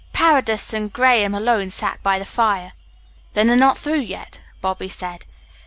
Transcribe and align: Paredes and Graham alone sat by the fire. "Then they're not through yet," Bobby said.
Paredes 0.13 0.73
and 0.73 0.91
Graham 0.91 1.35
alone 1.35 1.69
sat 1.69 2.01
by 2.01 2.17
the 2.17 2.25
fire. 2.25 2.73
"Then 3.33 3.45
they're 3.45 3.55
not 3.55 3.77
through 3.77 3.99
yet," 3.99 4.39
Bobby 4.59 4.89
said. 4.89 5.27